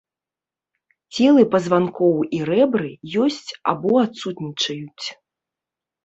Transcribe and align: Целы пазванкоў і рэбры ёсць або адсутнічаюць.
Целы 1.17 1.41
пазванкоў 1.55 2.15
і 2.37 2.39
рэбры 2.49 2.89
ёсць 3.25 3.51
або 3.73 3.91
адсутнічаюць. 4.05 5.07